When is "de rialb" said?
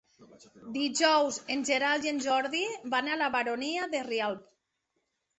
3.93-4.41